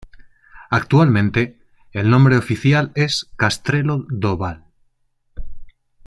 Actualmente 0.71 1.59
el 1.93 2.09
nombre 2.09 2.35
oficial 2.35 2.91
es 2.95 3.29
Castrelo 3.37 4.03
do 4.09 4.35
Val. 4.35 4.65